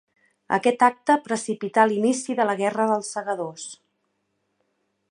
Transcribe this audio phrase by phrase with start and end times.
[0.55, 3.71] Aquest acte precipità l'inici de la Guerra dels Segadors.